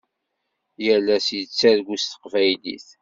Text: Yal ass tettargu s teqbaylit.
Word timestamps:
Yal 0.85 1.07
ass 1.15 1.27
tettargu 1.37 1.95
s 2.01 2.03
teqbaylit. 2.07 2.87